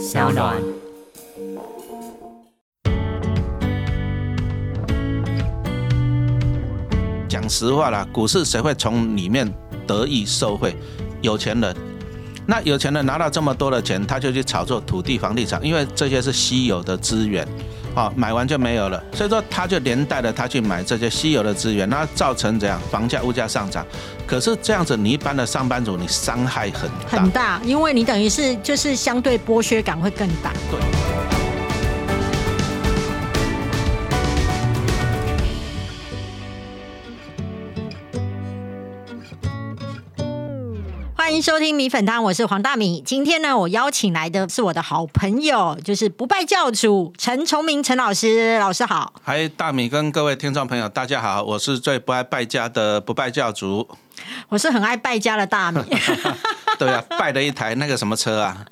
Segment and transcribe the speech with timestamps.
[0.00, 0.56] 小暖。
[7.28, 9.46] 讲实话啦，股市谁会从里面
[9.86, 10.74] 得益受惠？
[11.20, 11.76] 有钱人。
[12.46, 17.46] 那有钱人拿到这么多的钱，他就去炒作土地、房地产，因为这些是稀有的资源，
[17.94, 19.02] 啊，买完就没有了。
[19.12, 22.80] 所以说，他就连带着他去买这些稀有的资源，那造成怎样？
[22.90, 23.84] 房价、物价上涨。
[24.26, 30.52] 可是这样子，你一般的上班族，你伤害很大，很大，因为你等于是就是相对剥削感会更大。
[30.70, 31.39] 对。
[41.30, 43.00] 欢迎收听米粉汤，我是黄大米。
[43.06, 48.58] 今天呢，我邀请来的是我的好朋友，就是不败教主陈崇明陈老师。
[48.58, 53.88] 老师好，嗨，大米跟各位听众朋友，大家好，我是最不爱败家的不败教主。
[54.48, 55.80] 我是很爱败家的大米。
[56.80, 58.66] 对啊，败了一台那个什么车啊，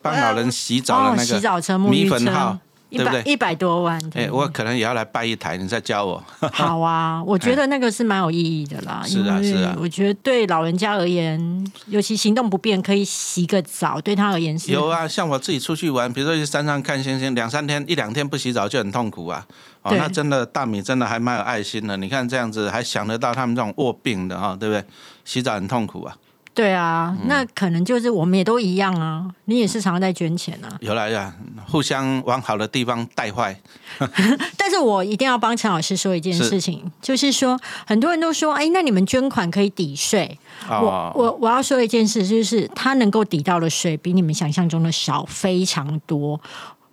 [0.00, 2.56] 帮老人洗澡的 那个洗澡车，米粉号。
[2.90, 3.22] 对不对？
[3.24, 6.22] 一百多万，哎，我可能也要来拜一台，你再教我。
[6.52, 9.02] 好啊， 我觉得那个是蛮有意义的啦。
[9.06, 9.76] 是啊，是啊。
[9.78, 14.70] 我觉得对老人家而言，尤其行动不便，可以洗个澡，对他而言是。
[14.70, 19.44] 有啊，像我自己出去玩，比如说去山上看星星，两三天、一两天不洗澡就很痛苦啊。
[19.82, 21.96] 哦，那真的大米真的还蛮有爱心的。
[21.96, 24.84] 你看这样子，还想得到他们这种卧病的哈，对不对？
[25.24, 26.16] 洗澡很痛苦啊。
[26.56, 29.30] 对啊，那可能就是我们也都一样啊。
[29.44, 30.74] 你也是常常在捐钱啊。
[30.80, 31.34] 有来呀，
[31.66, 33.54] 互相往好的地方带坏。
[34.56, 40.38] 但是我一定要帮陈老师说一件事情，就是说很多人都说，哎，那你们捐款可以抵税。
[40.68, 46.40] 我我我要说一件事，就是他能够抵到的税比你们想象中的少非常多。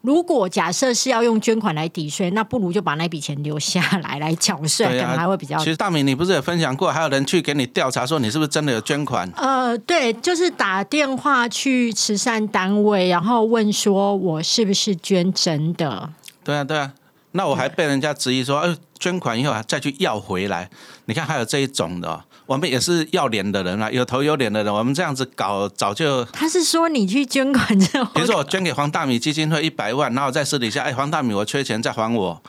[0.03, 5.57] 如果假设是要用捐款来抵税，那不如就把那笔钱留下来来缴税，可能还会比较。
[5.59, 9.31] 其实大明，你不是也分享过，还有人去给你调查说你是不是真的有捐款？
[9.37, 16.09] 呃，对，就是打电话去慈善单位，然后问说我是不是捐真的？
[16.43, 16.91] 对啊，对啊。
[17.31, 20.69] 那我还被人家质疑说，哎，捐款以后再去要回来。
[21.05, 22.25] 你看还有这一种的。
[22.45, 24.73] 我们也是要脸的人啊，有头有脸的人。
[24.73, 32.43] 我们这样子搞，早就他是说你去捐款之后，比如说我捐给黄大米基金会一百万，然后在私底下，哎，黄大米我缺钱再还我，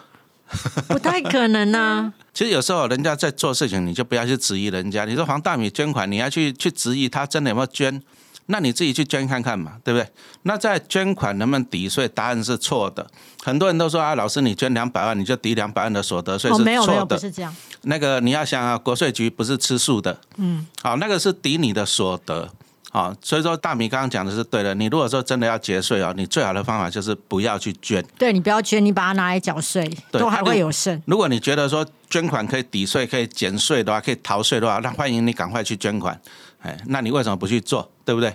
[0.89, 2.13] 不太可能啊。
[2.35, 5.05] 其实有时候人家在做事情，你就不要去质疑人家。
[5.05, 8.03] 你说黄大米捐款，你要去去质疑他真的有没有捐？
[8.47, 10.07] 那你自己去捐看看嘛，对不对？
[10.43, 12.07] 那在捐款能不能抵税？
[12.09, 13.07] 答案是错的。
[13.43, 16.65] 很多人都说啊，老师你捐两百万，你就抵两百万的所得税是错的。
[16.65, 17.55] 没有没有，不是这样。
[17.83, 20.19] 那个你要想啊，国税局不是吃素的。
[20.37, 20.67] 嗯。
[20.83, 22.51] 好，那个是抵你的所得。
[22.91, 24.73] 好，所以说大米刚刚讲的是对的。
[24.75, 28.05] 你如果说真的要节税哦，你最好的方法就是不要去捐。
[28.17, 31.03] 对你不要捐，你把它拿来缴税，都还会有剩。
[31.07, 36.21] 如果你觉得说捐款可以抵税、可以减税的话，可以逃税的话，那欢迎你赶快去捐款。
[36.65, 37.89] 哎，那你为什么不去做？
[38.05, 38.35] 对不对？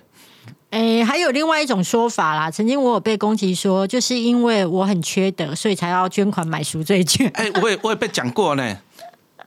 [0.70, 2.50] 哎，还有另外一种说法啦。
[2.50, 7.28] 曾经我有被攻击说，就是因为我很缺德，所以才要捐款买赎罪券。
[7.34, 8.78] 哎，我也我也被讲过呢。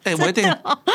[0.04, 0.42] 哎，我一定，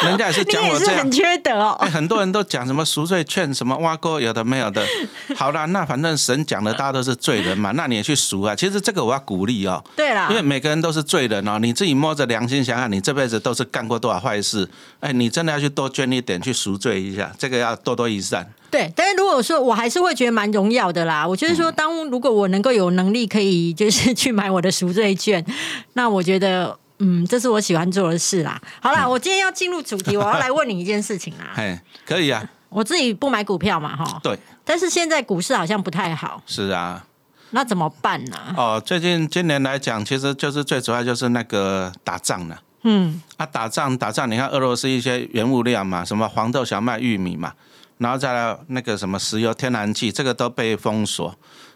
[0.03, 1.77] 人家也是讲我这样，很缺德哦。
[1.79, 4.85] 哎很多人都讲什么赎罪券，什么挖沟，有的没有的。
[5.35, 8.53] 好啦，那反正神讲的，大家都是罪人嘛，那你也去赎啊。
[8.53, 9.81] 其实这个我要鼓励哦。
[9.95, 14.67] 对啦，因为每个人都是罪人哦，你自己摸着良心想想，你这辈子都是干过多少坏事？
[14.99, 18.45] 哎，你真的要去多捐一点，去赎罪一下，这个要多多益善。
[18.69, 21.25] 对，但是如果说我还是会觉得蛮荣耀的啦。
[21.25, 25.45] 我就是说，当如果我能够有能力可以就是去买我的赎罪券，
[25.93, 26.77] 那我觉得。
[26.99, 28.59] 嗯，这是我喜欢做的事啦。
[28.81, 31.51] 好啦，我今天要进入主题，我要来问你一件事情啦。
[31.57, 32.43] 哎，可以啊。
[32.69, 34.19] 我自己不买股票嘛，哈。
[34.23, 34.37] 对。
[34.65, 36.41] 但是现在股市好像不太好。
[36.45, 37.05] 是啊。
[37.51, 38.37] 那怎么办呢？
[38.57, 42.59] 哦，最近今年来讲，其实就是最主要就是那个打仗了。
[42.83, 43.21] 嗯。
[43.37, 47.53] 啊，打仗打仗，你看俄罗斯一些原物料嘛，什么黄豆、小麦、玉米嘛，
[47.99, 51.33] 然后再来那个什么石油、天然气，这个都被封锁。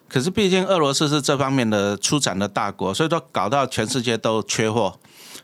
[0.09, 4.99] 可是毕竟俄罗斯是这方面的出产的大国，所以说搞到全世界都缺货。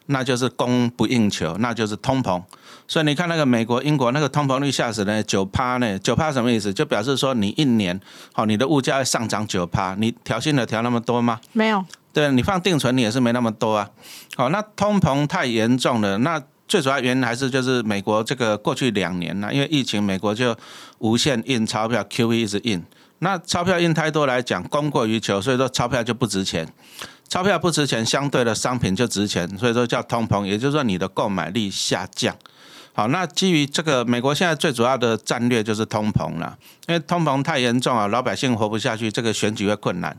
[0.07, 2.41] 那就是供不应求，那就是通膨。
[2.88, 6.00] 所以你看那个美国、英国那个通膨率吓死人，九趴呢？
[6.00, 6.73] 九趴什么意思？
[6.73, 8.00] 就表示说你一年，
[8.31, 11.40] 好，你的物价上涨九趴，你调薪的调那么多吗？
[11.53, 11.84] 没有。
[12.14, 13.90] 对，你放定存你也是没那么多啊。
[14.35, 16.17] 好，那通膨太严重了。
[16.20, 20.55] 那最主要原因还是就是美国这个过去两年呢，因为疫情，美国就
[20.99, 22.81] 无限印钞票，QE 一直印。
[23.19, 26.67] 那钞票印太多来讲，供过于求，所以说钞票就不值钱。
[27.28, 32.35] 钞票不值钱，相对的商品就值钱，所以说叫通膨，也就是说你的购买力下降。
[32.93, 40.17] 好，那基于这个，美国现在最主要的战略就是通膨了，因为通膨太严重啊，老百姓活不下去，这个选举会困难，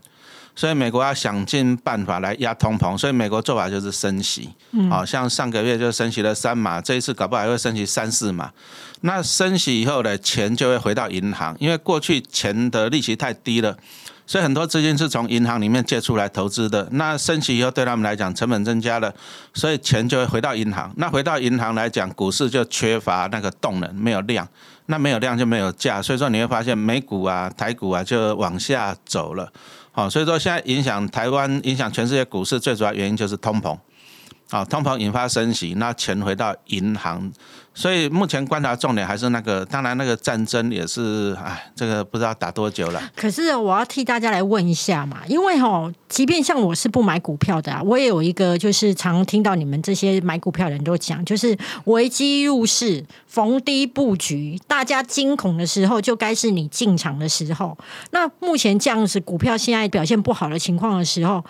[0.59, 4.51] 所以美国要想尽办法来压通膨，所以美国做法就是升息。
[4.91, 8.51] 好像上个月就升息了三码，这一次搞不好还会升息三四码。
[9.03, 13.79] 那升息以后呢，钱就会回到银行，因为过去钱的利息太低了。
[14.27, 16.89] 所以很多资金是从银行里面借出来投资的。
[16.91, 19.15] 那升息以后对他们来讲成本增加了，
[19.55, 20.93] 所以钱就会回到银行。
[20.97, 24.47] 那回到银行来讲，股市就缺乏那个动能，没有量。
[24.90, 29.52] 那没有量就没有价，所以说你会发现美股啊、台股啊就往下走了。
[29.93, 33.76] 好，所以说现在影响台湾、影响全世界股市最主要原因就是通膨。
[34.50, 37.31] 啊，通膨引发升息，那钱回到银行，
[37.75, 43.03] 所以目前观察重点还是那个，当然那个战争也是，哎，这个不知道打多久了。
[43.15, 51.55] 可是我要替大家来问一下嘛，因为哈，即便像我是不买股票的啊，我也有一个就是常听到你们这些买股票的人都讲，就是
[51.85, 57.77] 危机入市，逢低布局，大家惊恐的时候就该是你进场的时候。
[58.12, 61.45] 那目前这样子股票现在表现不好的情况的时候。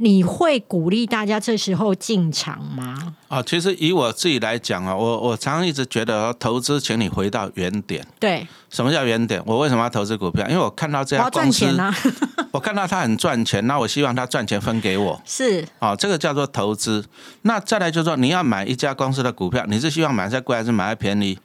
[0.00, 3.16] 你会鼓励大家这时候进场吗？
[3.26, 8.06] 啊，其实以我自己来讲啊，我我常常一直觉得投资，请你回到原点。
[8.20, 9.42] 对，什么叫原点？
[9.44, 10.46] 我为什么要投资股票？
[10.48, 11.66] 因为我看到这家公司，
[12.52, 15.20] 我看到它很赚钱，那我希望它赚钱分给我。
[15.24, 17.04] 是，哦，这个叫做投资。
[17.42, 21.36] 那再来就是说，你要买一家公司的股票，你是希望买在贵还是买在便宜？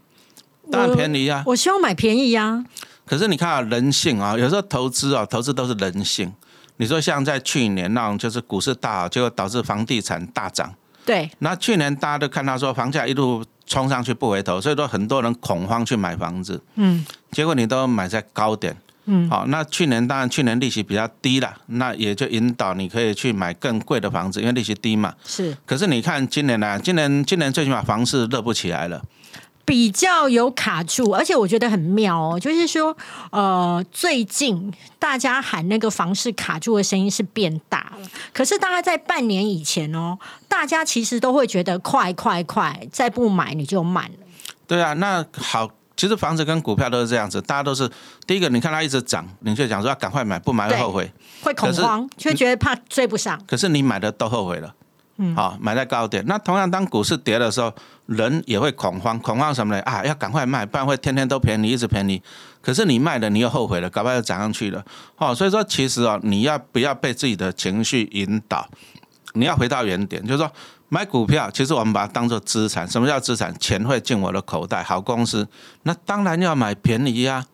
[0.72, 1.44] 当然便宜啊！
[1.48, 2.64] 我希望买便宜呀。
[3.06, 6.32] 可是你看啊，人性啊，有时候投资啊，投资都是人性。
[6.78, 10.74] 你说像在去年那种，就是股市大好，结果导致房地产大涨。
[11.06, 11.30] 对。
[11.40, 16.62] 那去年大家都看到说房价一路冲上去不回头，所以说很多人恐慌去买房子。
[16.76, 17.06] 嗯。
[17.32, 18.76] 结果你都买在高点。
[19.06, 19.30] 嗯。
[19.30, 25.14] 好，那去年当然去年利息比较低了，那也就引导你可以去买更贵的房子，因为利息低嘛。
[25.26, 25.56] 是。
[25.66, 26.80] 可是你看今年呢？
[26.80, 29.02] 今年今年最起码房市热不起来了。
[29.66, 32.96] 比较有卡住，而且我觉得很妙哦，就是说，
[33.32, 38.08] 呃，最近大家喊那个房市卡住的声音是变大了。
[38.34, 40.18] 可是大概在半年以前哦，
[40.48, 44.18] 大家其实都会觉得快快快，再不买你就慢了。
[44.68, 47.90] 对啊，那好，其实房子跟股票都是这样子，大家都是
[48.28, 51.10] 第一个，你看它一直涨，你就讲说要赶快买，不买会后悔，
[51.42, 53.42] 会恐慌，却觉得怕追不上。
[53.48, 54.74] 可是你买的都后悔了。
[55.18, 56.24] 嗯，好，买在高点。
[56.26, 57.72] 那同样，当股市跌的时候，
[58.08, 59.18] 人也会恐慌。
[59.20, 59.82] 恐慌什么呢？
[59.84, 62.20] 啊，要赶快卖，不然会天天都便宜，一直便宜。
[62.62, 64.84] 可是你卖了，你又后悔了，搞不好又涨上去了。
[65.18, 68.68] 哦，所以说，其实哦，你要不要被自己的情绪引导？
[69.34, 70.52] 你要回到原点，就是说，
[70.90, 72.88] 买股票，其实我们把它当做资产。
[72.90, 73.54] 什么叫资产？
[73.60, 75.48] 钱会进我的口袋，好公司，
[75.84, 77.46] 那当然要买便宜呀。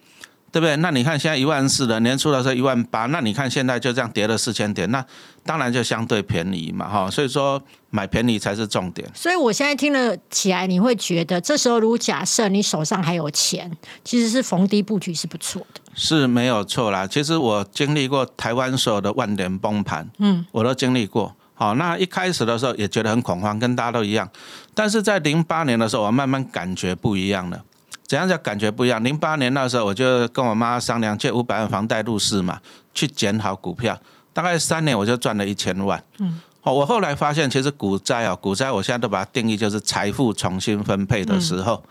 [0.51, 0.75] 对不对？
[0.78, 5.04] 那你看现在一万四的年初的时候一万八，那你看现在就这样跌了四千点，那
[5.46, 7.10] 当然就相对便宜嘛，哈。
[7.10, 9.07] 所以说买便宜才是重点。
[9.13, 13.72] 所以我现在听了起来，你会觉得这时候如果假设你手上还有钱，
[14.04, 15.81] 其实是逢低布局是不错的。
[15.96, 17.06] 是没有错啦。
[17.06, 21.36] 其实我经历过台湾所有的万点崩盘，嗯，我都经历过。
[21.54, 24.30] 好，那一开始的时候也觉得很恐慌，跟大家都一样。
[24.74, 27.62] 但是在零八年的时候，我慢慢感觉不一样了。
[28.10, 29.02] 怎样叫感觉不一样？
[29.04, 32.60] 零八年那时候，我就跟我妈商量借五百万房贷入市嘛，
[32.92, 33.96] 去捡好股票。
[34.34, 36.04] 大概三年我就赚了一千万。
[36.18, 41.84] 嗯，哦，我后来发现，其实股灾啊，股灾我现在都把它定义就是财富重新分配的时候。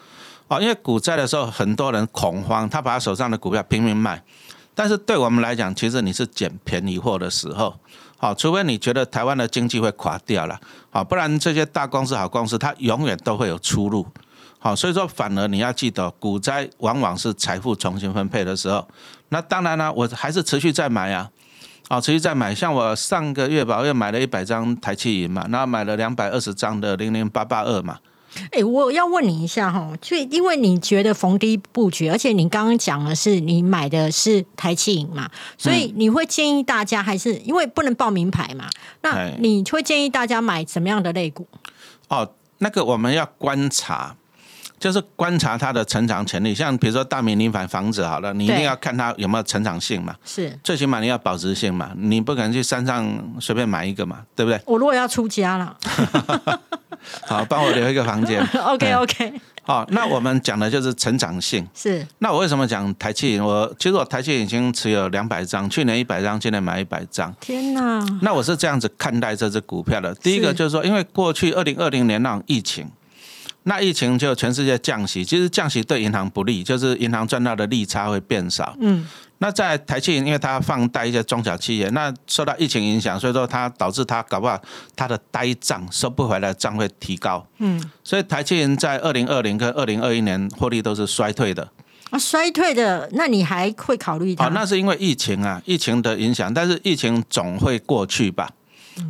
[0.48, 4.20] 哦，因为股灾的时候，很多人恐慌，他把他手上的股票拼命卖。
[4.74, 7.76] 但是对我们来讲，其实你是捡便宜货的时候。
[8.16, 10.58] 好，除非你觉得台湾的经济会垮掉了，
[10.90, 14.04] 好，不然这些大公司、好公司，它永远都会有出路。
[14.60, 18.86] 好，所以说反而你要记得，股灾往往是财富重新分配的时候。
[19.28, 21.30] 那当然呢，我还是持续在买啊，
[21.86, 22.52] 啊，持续在买。
[22.52, 27.98] 像我上个月吧，我又买了一百张台气银嘛，然后买了两百二十张的零零八八二嘛。
[28.50, 38.68] 哎，我要问你一下哈，就因为你觉得逢低布局，而且你刚刚讲的是你买的是台气银嘛，所以你会建议大家还是因为不能报名牌嘛？
[39.02, 41.46] 那你会建议大家买什么样的类股？
[42.08, 44.16] 哦，那个我们要观察。
[44.78, 53.06] 就是观察它的成长潜力，像比如说大名林房房子好了，你一定要看它有没有成长性嘛，是，最起码你要保值性嘛，你不可能去山上
[53.40, 54.60] 随便买一个嘛，对不对？
[54.66, 55.76] 我如果要出家了，
[57.26, 58.42] 好，帮我留一个房间。
[58.54, 59.40] OK OK。
[59.62, 61.68] 好，那我们讲的就是成长性。
[61.74, 62.06] 是。
[62.20, 63.38] 那我为什么讲台气？
[63.38, 67.34] 我其实我台气已经持有两百张，去年一百张，今年买一百张。
[67.38, 68.02] 天哪！
[68.22, 70.14] 那我是这样子看待这只股票的。
[70.14, 72.90] 第一个就是说，因为过去二零二零年那种疫情。
[73.68, 78.74] 那疫情就全世界降息，其实降息对银行不利，就是银行赚到的利差会变少。
[78.80, 79.06] 嗯，
[79.40, 84.58] 那在台积银，因为它放贷一些中小企业，那受到疫情影响，所以说它导致它搞不好
[84.96, 87.46] 它的呆账收不回来，账会提高。
[87.58, 91.68] 嗯，所以台积银在二零二零跟二零二一年获利都是衰退的。
[92.08, 94.46] 啊，衰退的，那你还会考虑它？
[94.46, 98.48] 哦，那是因为疫情啊，疫情的影响，但是疫情总会过去吧。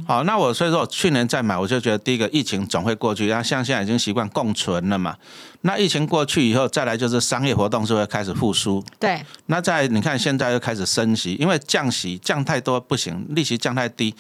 [0.07, 5.17] 好，那我所以说我去年再买，我就觉得第一个疫情总会过去，然后像现在已经习惯共存了嘛。
[5.63, 8.83] 那疫情过去以后，再来就是商业活动是会开始复苏。
[8.99, 9.21] 对。
[9.47, 14.15] 那在你看现在又开始升息，因为降息降太多不行，利息降太低，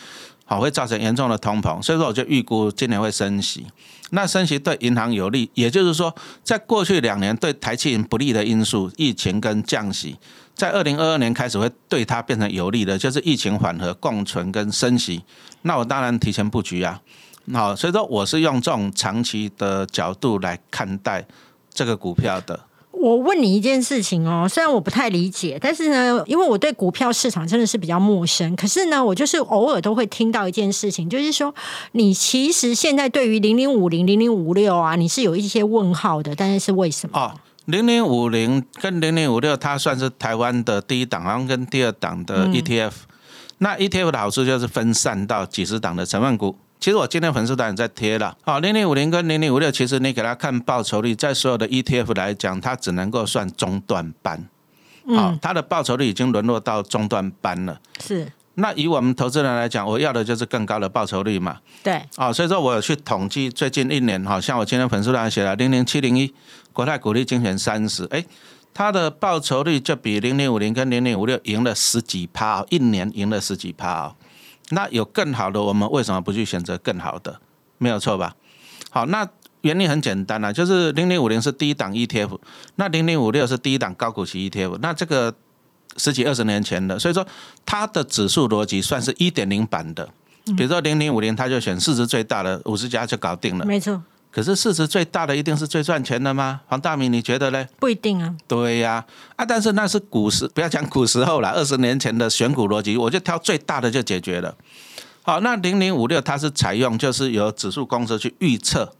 [0.44, 1.80] 好会造成严重的通膨。
[1.82, 3.66] 所以说我就预估今年会升息。
[4.10, 10.16] 那升息对银行有利，也就是说，在过去两年对台企不利的因素，疫情跟降息。
[10.58, 15.22] 在二零二二年开始会对它变成有利的，就是疫情缓和、共存跟升息。
[15.62, 17.00] 那我当然提前布局啊。
[17.54, 21.24] 好，所以说我是用这种长期的角度来看待
[21.72, 22.58] 这个股票的。
[22.90, 28.56] 我问你一件事情哦，虽然我不太理解，但是呢，因为我对股票市场真的是比较陌生。
[28.56, 31.54] 可是呢，我就是偶尔都会听到一件事情，就是说
[31.92, 37.32] 你其实现在对于零零五零、零零五六啊，你是有一些问号的，但是是为什么？
[37.68, 42.92] 零零五零跟零零五六，它算是台湾的第一档，好像跟第二档的 ETF。
[43.58, 46.58] 那 ETF 的好处就是分散到几十档的成分股。
[46.80, 48.34] 其实我今天粉丝团也在贴了。
[48.40, 54.48] 好，零零五零跟零零五六，其实你给他看报酬率，在所有的 ETF 来讲，它只能够算中段班。
[55.14, 57.78] 好，它的报酬率已经沦落到中段班了。
[58.00, 58.32] 是。
[58.58, 61.58] 那以我们投资人来讲，我要的就是更高的报酬率嘛。
[61.82, 62.02] 对。
[62.16, 66.34] 啊，所以说我有去统计最近一年，哈像我今天粉丝团写了零零七零一。
[66.70, 68.24] 国泰股利精选三十，哎，
[68.72, 74.14] 它的报酬率就比零零五零跟零零五六赢了十几趴，一年赢了十几趴哦。
[74.70, 77.40] 那有更好的，我们为什么不去选择更好的？
[77.78, 78.36] 没有错吧？
[78.90, 79.28] 好，那
[79.62, 82.38] 原理很简单啊，就是零零五零是第一档 ETF，
[82.76, 85.34] 那零零五六是第一档高股息 ETF，那这个
[85.96, 87.26] 十几二十年前的，所以说
[87.64, 90.08] 它的指数逻辑算是一点零版的。
[90.56, 94.02] 比如说零零五零，它就选市值最大的五十家就搞定了，没错。
[94.30, 96.60] 可是市值最大的一定是最赚钱的吗？
[96.66, 97.66] 黄大明，你觉得呢？
[97.80, 98.34] 不一定啊。
[98.46, 99.04] 对呀，
[99.36, 104.54] 啊，但是那是古时，不要讲古时候了，二十年前的选股逻辑，我就挑最大的就解决了。
[105.22, 108.94] 好，那零零五六它是采用就是由指数公司去预测。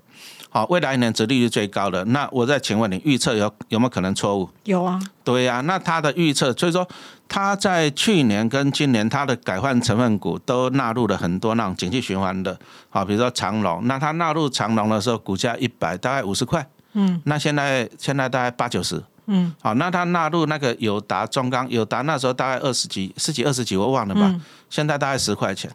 [0.51, 4.49] 好，未来一年殖利率最高的，那我再请问你，预测有有没有可能错误？
[4.65, 4.99] 有啊。
[5.23, 6.89] 对呀，那它的预测，所以说
[7.29, 19.03] 它在去年跟今年，它的改换成分股都纳入了很多那种景气循环的，好，比如说长隆，那它纳入长隆的时候，股价一百，大概五十块，嗯，那现在现在大概八九十。
[19.31, 24.35] 嗯，好，那他纳入那个友达中钢，友达那时候大概二十几、十几、二十几，我忘了吧。
[24.71, 25.71] 现在大概十块钱，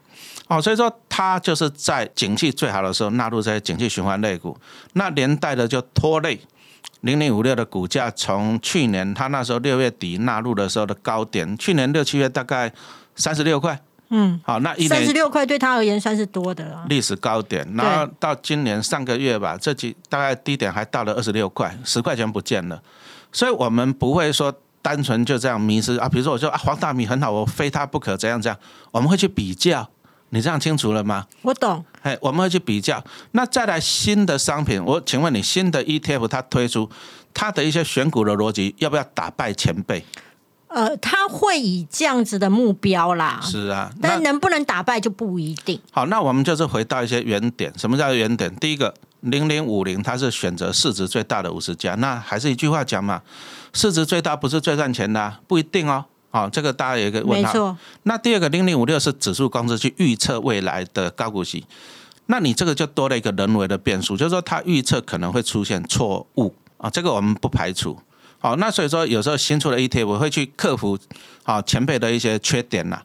[0.47, 4.57] 哦，所以说他就是在景气最好的时候纳入这些景气循环类股，
[4.93, 6.39] 那连带的就拖累
[7.01, 12.73] 零零五六的股价，从去年他那时候六月底纳入的时候的高点，去年六七月大概
[13.15, 13.79] 三十六块，
[14.09, 17.67] 嗯，好，那一三十六块对他而言算是多的了，历史高点。
[17.75, 22.81] 然后到今年上个月吧，这几大概低点还到了二十六块，十块钱不见了。
[23.33, 28.57] 所以我们不会说单纯就这样迷失啊，比如说我说啊黄大米很好，我非它不可，怎样怎样，
[28.91, 29.89] 我们会去比较，
[30.29, 31.25] 你这样清楚了吗？
[31.41, 31.83] 我懂。
[32.01, 33.03] 哎，我们会去比较。
[33.31, 36.89] 那再来新的商品，我请问你，新的 ETF 它推出，
[37.33, 40.05] 它的一些选股的逻辑，要不要打败前辈？
[40.67, 43.39] 呃，他会以这样子的目标啦。
[43.41, 45.79] 是啊，但能不能打败就不一定。
[45.91, 47.71] 好，那我们就是回到一些原点。
[47.77, 48.53] 什么叫原点？
[48.57, 48.93] 第一个。
[49.23, 53.21] 零零五零，它是选择市值最大的五十家，那还是一句话讲嘛，
[53.73, 56.05] 市值最大不是最赚钱的，不一定哦。
[56.29, 57.75] 好，这个大家有一个问号。
[58.03, 61.65] 那第二个零零五六是指数公司去预测未来的高股息，
[62.25, 67.97] 那你这个就多了一个人为的变数，就是说它预测可能会出现错误啊，这个我们不排除。
[68.39, 70.97] 好，那所以说有时候新出的 ETF 会去克服
[71.43, 73.01] 啊前辈的一些缺点呐。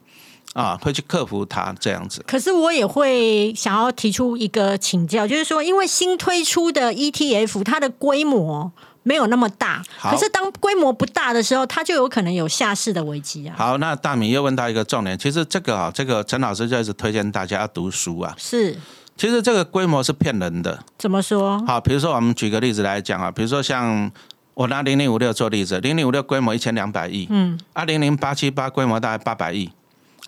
[0.55, 2.25] 啊，会去克服它这样子。
[2.27, 9.83] 可是我也会想要提出一个请教，就是说，因为新推出的 ETF，它的规模没有那么大。
[10.01, 13.55] 可是当规模不大的时候，它就有可能有下市的危机啊。
[13.57, 18.35] 好，那大米又问到一个重点，其实这个啊，这个陈老师就是推荐大家要读书啊。
[18.37, 18.77] 是，
[19.17, 20.83] 其实这个规模是骗人的。
[20.99, 21.65] 怎么说？
[21.67, 24.11] 好，比如说我们举个例子来讲啊，比如说像
[24.55, 29.71] 我拿零零五六做例子，零零五六规模一千两百亿，嗯，二零零八七八规模大概八百亿。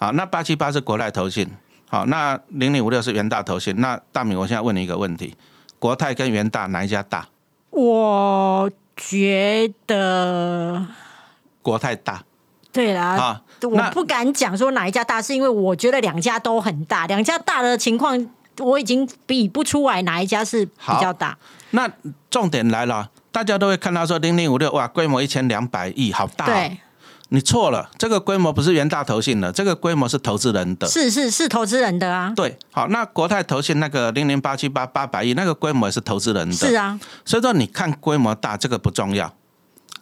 [0.01, 1.47] 好，那八七八是国泰投信，
[1.87, 3.79] 好，那零零五六是元大投信。
[3.83, 5.37] 那大米，我现在问你一个问题：
[5.79, 7.29] 国泰跟元大哪一家大？
[7.69, 10.87] 我觉得
[11.61, 12.23] 国泰大。
[12.73, 18.27] 对啦，啊，我不敢讲说哪一家大，是因为我觉得两家都很大，两家大的情况
[18.59, 21.37] 我已经比不出来哪一家是比较大。
[21.73, 21.87] 那
[22.31, 26.47] 重点来了，大家都会看到说零零五六哇，规模一千两百亿，好大。
[26.47, 26.79] 对。
[27.33, 30.87] 你错了，这个规模不是元大投信的，这个规模是投资人的。
[30.89, 32.33] 是是是，投资人的啊。
[32.35, 36.55] 对，好，那国泰投信那个零零八七八八百亿，那个规模也是投资人的。
[36.55, 39.33] 是啊，所以说你看规模大，这个不重要，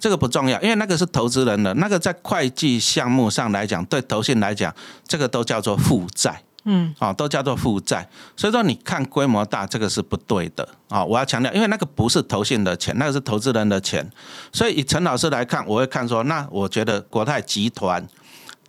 [0.01, 4.75] 这个不重要，因为那个是投资人的，那个在会计项目上来讲，对投信来讲，
[5.07, 6.43] 这个都叫做负债。
[6.71, 8.07] 嗯，啊，都叫做负债。
[8.37, 11.03] 所以说，你看规模大，这个是不对的啊！
[11.03, 14.07] 我要强调，因为那个不是投信的钱，那个是投资人的钱。
[14.53, 18.07] 所以以陈老师来看，我会看说，那我觉得国泰集团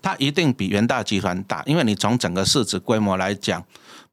[0.02, 3.62] 它一定比元大集团大，因为你从整个市值规模来讲。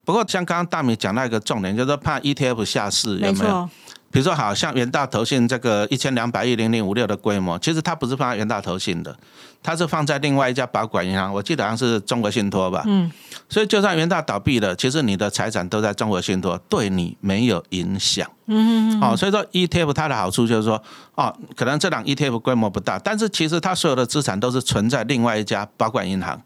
[0.04, 3.68] 不过像刚刚大米讲到一个重点，就是怕 ETF 下市有没有？
[4.10, 9.14] 比如说，好像元大投信这个一千两百亿零零五六的规模，其实它不是放在元大投信的，
[9.62, 12.82] 它是放在另外一家保管银行，我记得好像是中国信托吧。
[12.86, 13.10] 嗯。
[13.48, 18.26] 所以就算元大倒闭了，其实你的财产都在中国信托，对你没有影响。
[18.46, 18.98] 嗯。
[19.02, 20.82] 哦，所以说 ETF 它的好处就是说，
[21.16, 26.40] 哦，可能这档 ETF 规模不大，但是其实它所有的资产都是存在另外一家保管银行，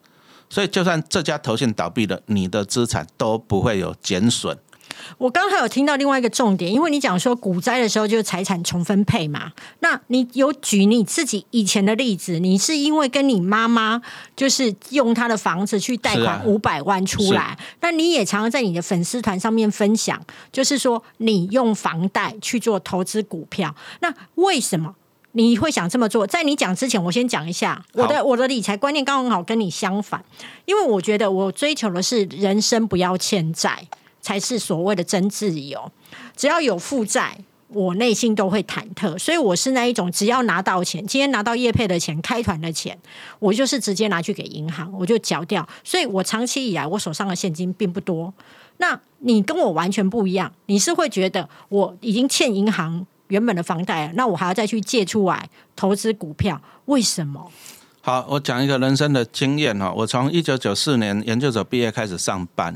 [0.48, 4.58] 所以就算这家投信倒闭了，你的资产都不会有减损。
[5.18, 14.00] 我刚刚还有听到另外一个重点，因为你讲说股灾的时候就是财产重分配嘛，那你有举你自己以前的例子，你是因为跟你妈妈
[14.36, 20.20] 就是用她的房子去贷款五百万出来，那你也常常在你的粉丝团上面分享，
[20.52, 24.94] 就是说你用房贷去做投资股票，那为什么
[25.32, 26.26] 你会想这么做？
[26.26, 30.24] 在你讲之前，我先讲一下我的我的理财观念刚刚好跟你相反，
[30.64, 33.86] 因为我觉得我追求的是人生不要欠债。
[34.20, 35.90] 才是所谓的真自由。
[36.36, 39.16] 只要有负债，我内心都会忐忑。
[39.18, 42.98] 所以我是那一种，只要拿到钱，今天拿到业配的钱、开团的钱，
[43.38, 45.66] 我就是直接拿去给银行，我就缴掉。
[45.84, 48.32] 所以我长期以来，我手上的现金并不多。
[48.78, 56.60] 那你跟我完全不一样，你是会觉得我已经欠银行原本的房贷了，那我还要再去借出来投资股票？
[56.86, 57.50] 为什么？
[58.00, 59.92] 好，我讲一个人生的经验哈。
[59.92, 62.74] 我从一九九四年研究所毕业开始上班。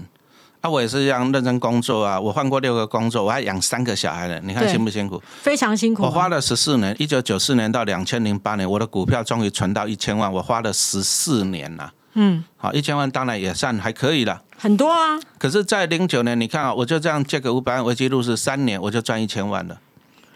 [0.65, 2.19] 啊，我也是这样认真工作啊！
[2.19, 4.41] 我换过六个工作，我还养三个小孩呢。
[4.43, 5.23] 你看辛不辛苦？
[5.43, 6.03] 非常辛苦。
[6.03, 10.33] 我花了十四年，一九九四年到两千零八年，我的股票终于存到一千万。
[10.33, 11.93] 我花了十四年了。
[12.15, 14.41] 嗯，好，一千万当然也算还可以了。
[14.57, 15.21] 很多啊！
[15.39, 19.79] 可是，在零九年，你看啊，我就这样借个五百万，为记录是三年，我就赚一千万了。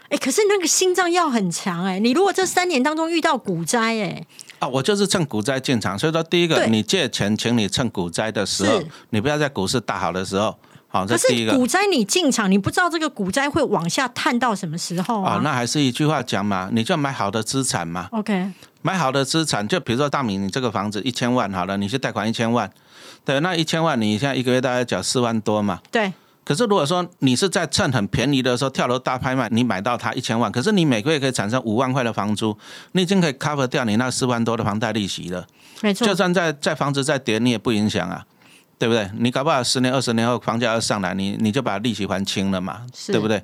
[0.09, 1.97] 哎，可是那个心脏要很强哎！
[1.97, 4.23] 你如果这三年当中遇到股灾哎。
[4.59, 10.55] 啊，我就是趁股灾进场，所以说第一个，你借钱，请你趁股灾的时候，你不要在股市大好的时候。
[10.91, 11.55] 好，这是第一个。
[11.55, 15.39] 股灾你进场，你不知道这个股灾会往下探到什么时候啊？
[15.43, 18.09] 那还是一句话讲嘛，你就买好的资产嘛。
[18.11, 22.67] OK，买好的资产，就比如说大明，你这个房子一千万好了，你去贷款一千万，
[23.23, 25.79] 对，那一千万你现在一个月大概缴四万多嘛。
[25.91, 26.11] 对。
[26.49, 32.57] 可是如果说你是在趁很便宜的时候跳楼大拍卖，你买到它一千万，可是你每个月可以产生五万块的房租，
[32.93, 35.45] 你已经可以 cover 掉你那四万多的房贷利息了。
[35.81, 38.25] 没错，就算在在房子再跌，你也不影响啊，
[38.79, 39.07] 对不对？
[39.19, 43.43] 你搞不好十年二十年后房价要上来，你你就把利息还清了嘛，对不对？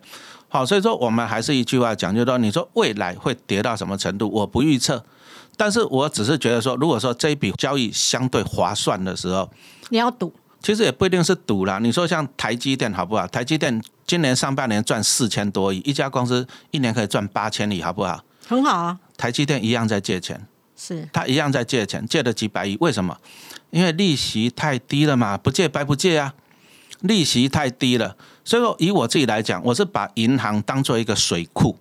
[0.49, 5.05] 好，所以说我们还是一句话讲，就是说你说未来会跌到什么程度，我不预测，
[5.55, 9.47] 但是我只是觉得说，如果说这一笔交易相对划算的时候，
[9.89, 10.33] 你要赌。
[10.65, 11.77] 其实也不一定是赌啦。
[11.77, 13.27] 你说像台积电好不好？
[13.27, 18.19] 台积电今年上半年赚四千多亿，一家公司一年可以赚八千亿，好不好？
[18.47, 18.97] 很好啊。
[19.15, 22.75] 台积电一样在借钱，是他一样在借钱，借了几百亿。
[22.81, 23.15] 为什么？
[23.69, 26.33] 因为利息太低了嘛，不借白不借啊。
[27.01, 31.77] 利息太低了，所以说以我自己来讲，我是把银行当做一个水库。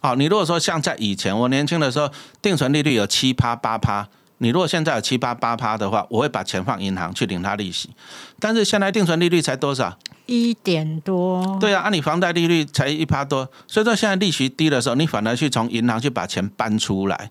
[0.00, 2.08] 好，你如果说像在以前我年轻的时候，
[2.40, 4.08] 定存利率有七趴八趴。
[4.38, 7.90] 你如果现在有七八八趴的话，我会把钱放银行去领它利息。
[8.38, 9.96] 但是现在定存利率才多少？
[10.26, 11.56] 一点多。
[11.60, 17.30] 对啊，按你房贷利率才一趴多，所以说现在利息低的时候，你反而去从银行去把钱搬出来。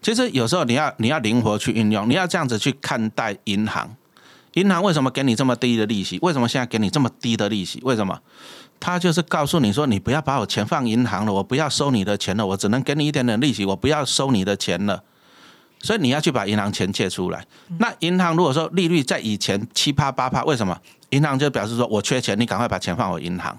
[0.00, 3.94] 其实有时候你要你要灵活去运用，你要这样子去看待银行。
[4.54, 6.18] 银行为什么给你这么低的利息？
[6.20, 7.80] 为什么现在给你这么低的利息？
[7.84, 8.20] 为什么？
[8.78, 15.04] 他就是告诉你说，你不要把我钱放银行了，我不要收你的钱了，我只能给你一点点利息，我不要收你的钱了。
[15.82, 17.44] 所以你要去把银行钱借出来。
[17.78, 20.74] 那银行如果说利率在以前七趴八趴，为什么？
[21.10, 23.58] 银行就表示说我缺钱，你赶快把钱放我银行。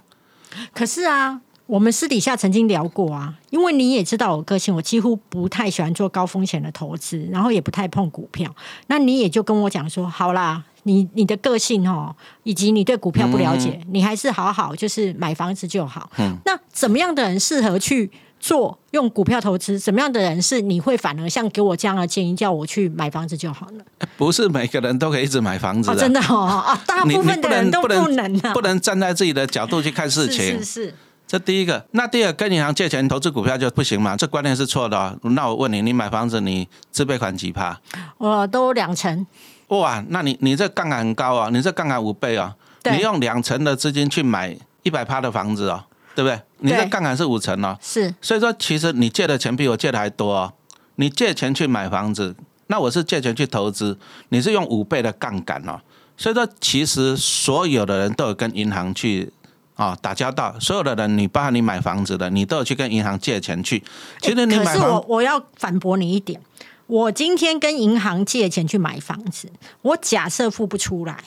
[0.73, 8.55] 可是啊，我们私底下曾经聊过啊，因为你也知道我个性，我几乎不太喜欢做高风险的投资，然后也不太碰股票。
[8.87, 16.09] 那你也就跟我讲说，好啦，你你的个性哦，以及你对股票不了解，你还是好好就是买房子就好。
[16.17, 16.35] 嗯。
[16.45, 18.09] 那怎么样的人适合去？
[18.43, 23.85] 做用股票投资，什么样的人是你会反而像给我这样的建议，叫我去买房子就好了？
[24.17, 26.77] 不是每个人都可以一直买房子的，真的哦啊！
[26.85, 30.59] 大部分的人都不能，不能站在自己的角度去看事情。
[30.59, 31.85] 是是，这第一个。
[31.91, 34.17] 那第二，跟银行借钱投资股票就不行嘛？
[34.17, 35.17] 这观念是错的哦。
[35.29, 37.79] 那我问你，你买房子，你自备款几趴？
[38.17, 39.25] 我都两成。
[39.67, 41.49] 哇，那你你这杠杆很高啊！
[41.51, 42.55] 你这杠杆五倍啊！
[42.91, 45.83] 你用两成的资金去买一百趴的房子哦。
[46.15, 46.39] 对不对？
[46.59, 50.53] 你这杠杆是五成哦，是，所以说其实你借的钱比我借的还多哦。
[50.97, 52.35] 你借钱去买房子，
[52.67, 53.97] 那我是借钱去投资，
[54.29, 55.81] 你是用五倍的杠杆哦。
[56.15, 59.33] 所以说，其实所有的人都有跟银行去
[59.73, 63.83] 啊打交道，所有的人，你包括你买房子的，你都有去跟银行借钱去。
[64.21, 66.39] 其实你买房，我我要反驳你一点，
[66.87, 69.49] 我今天跟银行借钱去买房子，
[69.81, 71.23] 我假设付不出来。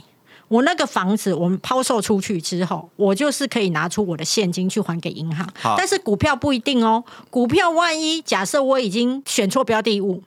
[0.49, 5.45] 我那个房子，我们抛售出去之后，我就是可以拿出我的现金去还给银行。
[5.77, 7.03] 但是股票不一定哦。
[7.31, 10.23] 股票万一假设我已经选错标的物，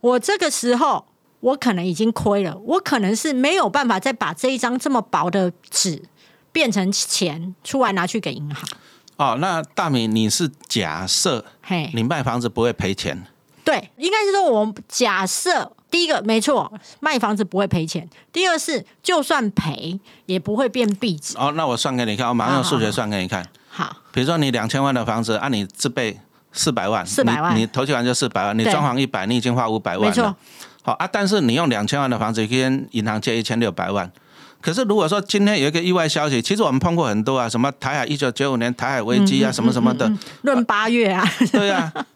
[0.00, 1.04] 我这个时候
[1.40, 6.02] 我可能已经亏了，我可能是没有办法再把这一张这么薄的纸
[6.50, 8.66] 变成钱出来拿去给银行。
[9.16, 13.26] 哦，那大米，你是假设，嘿，你卖房子不会赔钱？
[13.68, 15.70] 对，应该是说我假设。
[15.90, 18.06] 第一个没错，卖房子不会赔钱。
[18.30, 21.34] 第二是，就算赔也不会变壁纸。
[21.38, 23.42] 哦，那我算给你看，我马上用数学算给你看。
[23.70, 26.20] 好，比如说你两千万的房子，按你自备
[26.52, 30.14] 四百万，四百万，你投起完就四百万，你装潢一百，你已经花五百万了。
[30.14, 30.36] 没错。
[30.82, 34.12] 好啊，但是你用两千万的房子跟银行借一千六百万，
[34.60, 41.90] 可是如果说今天有一个意外消息，其实我们碰过很多啊，什么台海一九九五年台海危机啊，什么什么的，论八月啊，对啊。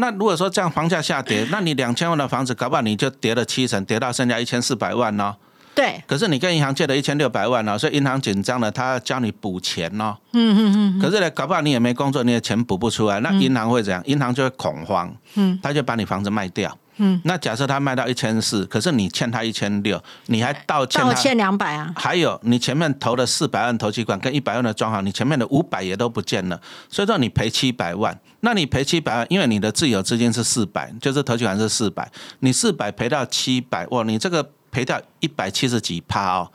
[0.00, 5.36] 那如果说这样房价下跌， 那你两千万的房子，搞不好你就跌了七成，跌到剩下一千四百万呢？
[5.74, 6.02] 对。
[6.06, 10.16] 可是你跟银行借了一千六百万呢，所以银行紧张了，他要叫你补钱呢。
[10.32, 11.00] 嗯嗯嗯。
[11.00, 14.02] 可是呢，搞不好你也没工作，你的钱补不出来，那银行会怎样？
[14.06, 16.70] 银行就会恐慌，嗯，他就把你房子卖掉。
[16.70, 16.89] 嗯，
[17.24, 21.92] 那假设他卖到一千四，可是你欠他一千六，你还倒欠倒欠两百啊？
[21.96, 28.18] 还有你前面投了四百万投期款跟一百万的装潢，你前面的五百也都不见了，所以说你赔七百万。
[28.40, 32.10] 那你赔七百万，因为你的自有资金是四百，就是投期款是四百，
[32.40, 36.50] 你四百赔到七百，哇，你这个赔掉一百七十几趴哦。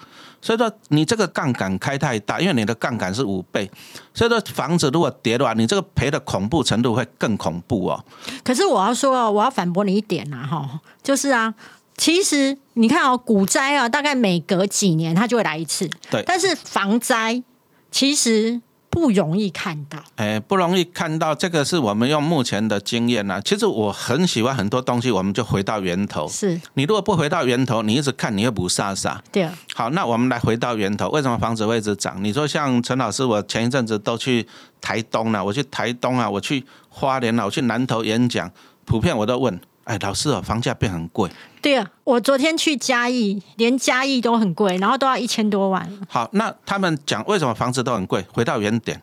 [0.46, 3.68] 所以说你这个杠杆开太大，因为你的杠杆是五倍，
[4.14, 8.06] 所以说房子如果跌的话，你这个赔的恐怖程度会更恐怖哦。
[8.44, 11.52] 可是我要说哦，我要反驳你一点呐，哈，就是啊，
[11.98, 17.42] 其实你看哦，股灾啊，大概每隔几年它就会来一次，对，但是房灾
[17.90, 18.62] 其实。
[18.96, 23.42] 不容易看到，哎，不容易看到，这个是我们用目前的经验呢。
[23.44, 26.26] 其实我很喜欢很多东西，我们就回到源头。
[26.30, 29.18] 是你如果不回到源头，你一直看，你又不飒飒。
[29.34, 29.50] 对。
[29.74, 32.24] 好，那我们来回到源头，为什么房子会一直涨？
[32.24, 34.48] 你说像陈老师，我前一阵子都去
[34.80, 38.50] 台东了，我去台东啊，我去花莲啊，我去南投演讲，
[38.86, 39.60] 普遍我都问。
[39.84, 41.30] 哎，老师哦，房价变很贵。
[41.66, 45.92] 对啊，我昨天去嘉义，连嘉义都很贵，然后都要一千多万。
[46.08, 48.24] 好，那他们讲为什么房子都很贵？
[48.32, 49.02] 回到原点，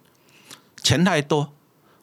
[0.80, 1.52] 钱太多。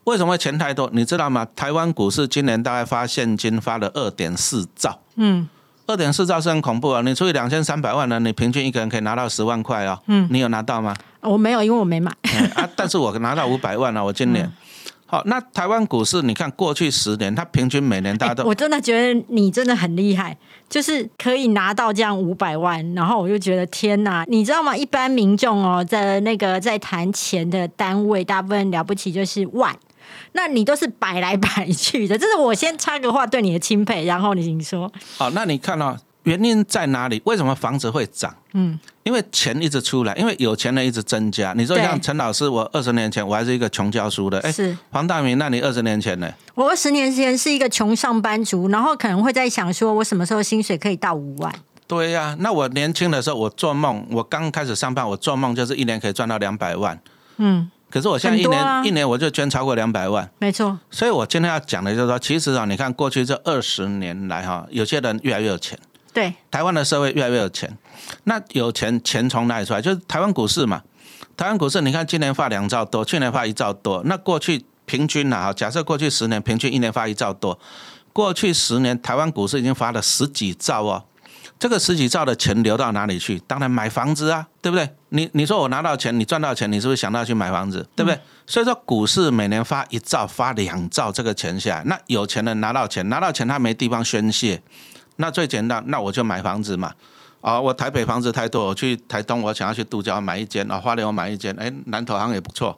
[0.04, 0.90] 为什么会钱太多？
[0.92, 1.48] 你知道吗？
[1.56, 5.00] 台湾股市今年大概发现金发了二点四兆。
[5.16, 5.48] 嗯，
[5.88, 7.02] 二点四兆是很恐怖啊！
[7.04, 9.98] 你除以两千三百万呢，你平均一个人可以拿到十万块哦。
[10.08, 10.94] 嗯，你有拿到吗？
[11.22, 12.12] 我没有，因为我没买。
[12.56, 14.52] 啊，但是我拿到五百万了，我今年。
[15.12, 18.44] 好，那台湾股市，你看过去十年，它平均每年大家都……
[18.44, 20.38] 我真的觉得你真的很厉害，
[20.70, 24.78] 就是可以拿到这样五百万，然后我就觉得天哪，你知道吗？
[24.78, 29.76] 一般民众哦，在那个在谈钱的单位，大部分了不起就是万，
[30.34, 35.98] 那你都是摆来摆去的，这是我先插个话对你的钦佩，然后你说，好，那你看哦。
[36.24, 37.22] 原因在哪里？
[37.26, 38.36] 为什么房子会涨？
[38.54, 41.54] 嗯，因为钱一直出来，因为有钱人一直增加。
[41.54, 46.30] 你说像陈老师，我二十年前我还是一个穷教书的，哎，是黄大明，那你二十年前呢？
[46.56, 51.54] 我二十年前是一个穷上班族，然后可能会在想，说我什么时候薪水可以到五万？
[51.88, 57.00] 对呀，那我年轻的时候，我做梦，我刚开始上班，我做梦就是一年可以赚到两百万。
[57.38, 60.78] 嗯，可是我现在一年一年我就捐超过两百万，没错。
[60.92, 65.80] 所以我今天要讲的就是说，其实啊，你看过去这二十年来哈，有些人越来越有钱。
[66.20, 67.78] 对，台湾的社会越来越有钱，
[68.26, 69.82] 那有钱钱从哪里出来？
[69.82, 70.82] 就是台湾股市嘛。
[71.38, 74.02] 台湾股市，你看今年发两兆多，去年发一兆多。
[74.04, 77.58] 那过去平均啊，假设过去十年平均一年发一兆多，
[78.12, 81.06] 过去十年台湾股市已经发了十几兆哦。
[81.58, 83.40] 这个十几兆的钱流到哪里去？
[83.48, 84.90] 当然买房子啊，对不对？
[85.10, 88.20] 你你说我拿到钱，你赚到钱，你是不是想到去买房子，对不对？
[88.46, 94.62] 所以说股市每年发一兆、发两兆这个钱下来，那有钱人拿到钱，拿到钱他没地方宣泄。
[95.20, 96.94] 那最简单，那我就买房子嘛。
[97.42, 102.78] 啊，我台北房子太多，我去台东，我想要去度假买一间，啊，花莲我买一间，哎，南投行也不错。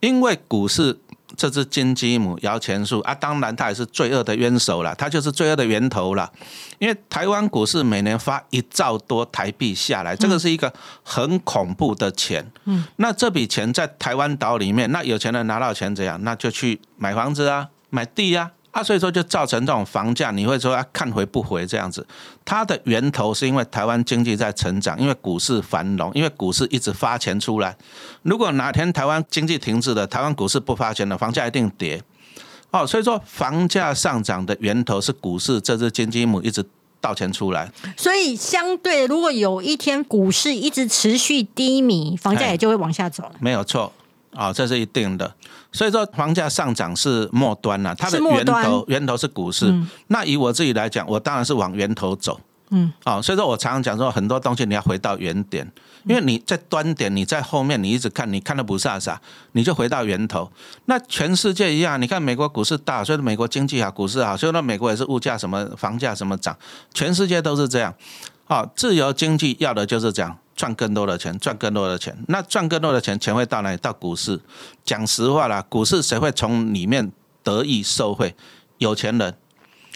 [0.00, 0.98] 因为股市
[1.36, 6.30] 这只金鸡母摇钱树啊，当然它也是罪恶的冤首了，它就是罪恶的源头了。
[6.78, 10.70] 因为台湾股市每年发一兆多台币下来，这个是一个
[11.02, 12.44] 很恐怖的钱。
[12.64, 16.22] 嗯，那这笔钱在台湾岛里面，那有钱人拿到钱怎样？
[16.22, 18.50] 那就去买房子啊，买地啊。
[18.72, 22.04] 啊，所以说就造成这种房价，你会说啊，看回不回这样子。
[22.44, 27.76] 它的源头是因为台湾经济在成长，因为股市繁荣，因为股市一直发钱出来。
[28.22, 32.02] 如果哪天台湾经济停滞了，台湾股市不发钱了，房价一定跌。
[32.70, 36.64] 哦，所以说房价上涨的源头是股市这只金鸡母一直
[37.02, 37.70] 倒钱出来。
[37.98, 43.32] 所以相对，如果有一天股市一直持续低迷，房价也就会往下走了。
[43.40, 43.92] 没有错，
[44.34, 45.34] 啊，这是一定的。
[45.72, 49.72] 所以说，房价上涨是末端了，它的源头源头是股市。
[50.08, 52.40] 那以我自己来讲，我当然是往源头走。
[52.74, 55.70] 嗯，哦，所以说我常常讲说，很多东西你要回到原点，
[56.06, 59.14] 因为你在端点，你在后面，你一直看，你看的不飒飒，
[59.52, 60.50] 你就回到源头。
[60.86, 66.56] 那全世界一样，你看美国股市大，所以美国经济好，股市好，所以说美国也是物价什么房价什么涨，
[66.94, 67.94] 全世界都是这样。
[68.44, 72.16] 好，自由经济要的就是这样，赚更多的钱，赚更多的钱。
[72.28, 73.76] 那赚更多的钱，钱会到哪里？
[73.78, 74.38] 到股市。
[74.84, 77.10] 讲实话啦，股市谁会从里面
[77.42, 78.36] 得益受惠？
[78.78, 79.34] 有钱人。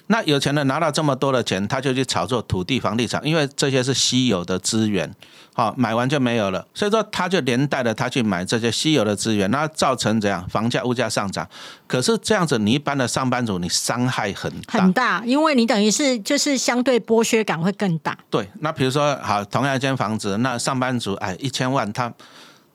[0.09, 5.13] 那有钱人拿到这么多的钱，他就去炒作土地、房地产，因为这些是稀有的资源，
[5.53, 11.49] 好买完就没有了，所以说他就连带的他去买这些稀有的资源，那造成怎样房价、物价上涨。
[11.89, 18.17] 可是这样子，你一般的上班族，你伤害很大，很大，因为你等于是就是相对剥削感会更大。
[18.31, 22.13] 对，那比如说好，同样一间房子，那上班族哎一千万，他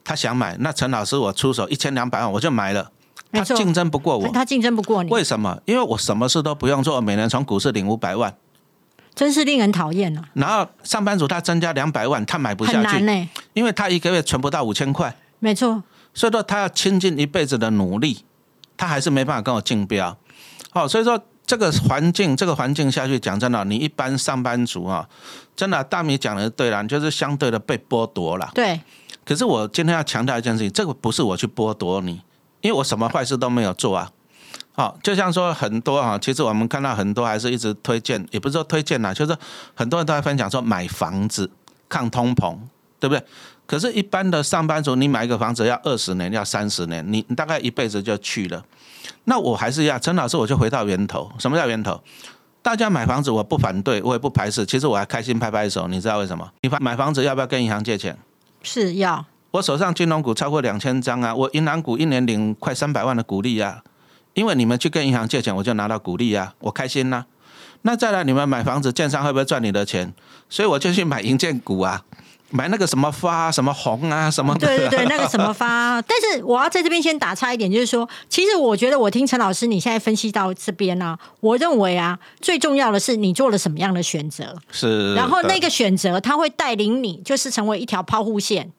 [0.04, 2.92] 他想买，那陈老师我出手一千两百万，我就买了。
[3.32, 5.10] 他竞争不过我，他竞争不过你。
[5.10, 5.60] 为什么？
[5.66, 8.36] 因为我什么事都不用做，每年从股市领五百万，
[9.16, 10.24] 真是令人讨厌啊！
[10.34, 15.16] 然后上班族他增加两百万，他买不下去，因为他一个月存不到五千块。
[15.40, 18.26] 没错，所以说他要倾尽一辈子的努力，
[18.76, 20.18] 他还是没办法跟我竞标。
[20.74, 25.08] 哦，所以说这个环境，这个环境下去，讲真的，你一般上班族啊，
[25.56, 28.52] 真的大米讲的对了，就是相对的被剥夺了。
[28.54, 28.80] 对。
[29.24, 32.22] 可是我今天要强调一件事情，这个不是我去剥夺你。
[32.62, 34.12] 因为我什么坏事都没有做啊，
[34.74, 39.36] 好，就像说很多哈，其实我们看到很多还是一直推荐，也不是说推荐呐，就是
[39.76, 41.50] 很多人都在分享说买房子
[41.90, 42.58] 抗通膨，
[43.00, 43.24] 对不对？
[43.68, 48.62] 可是，一般的上班族，你买一个房子要二十年，要三十年，你大概一辈子就去了。
[49.24, 51.32] 那我还是要陈老师，我就回到源头。
[51.40, 52.02] 什么叫源头？
[52.62, 55.88] 大家买房子我不反对，我也不排斥，其实我还开心拍拍手。
[55.88, 56.52] 你知道为什么？
[56.62, 58.18] 你买房子要不要跟银行借钱？
[58.62, 59.26] 是要。
[59.52, 63.84] 我手上金融股超过两千张啊，我银行股一年领快三百万的股利啊，
[64.34, 67.26] 因为你们去跟银行借钱，我就拿到股利啊，我开心呐。
[67.82, 70.14] 那再来，你们买房子，建商会不会赚你的钱？
[70.50, 72.02] 所以我就去买银建股啊，
[72.52, 76.02] 买那个什么发、什么红啊，什么对对对，那个什么发。
[76.08, 88.72] 但是我要在这边先打岔一点，就是说，其实我觉得我听陈老师你现在分析到这边呢，我认为啊，最重要的是你做了什么样的选择，是，然后那个选择它会带领你，就是成为一条抛物线。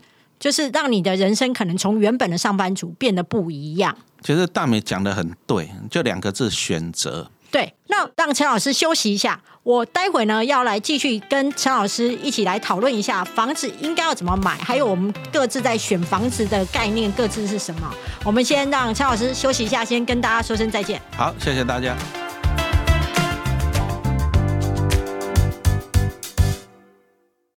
[0.43, 3.97] 就是让你的人生可能从原本的上班族变得不一样。
[4.23, 7.31] 其实大美讲的很对，就两个字：选择。
[7.53, 17.95] 对，那让陈老师休息一下，我待会呢要来继续跟陈老师一起来讨论一下房子应该要怎么买，还有我们各自在选房子的概念各自是什么。
[18.25, 21.01] 我们先让陈老师休息一下，先跟大家说声再见。
[21.17, 21.97] 好，谢谢大家。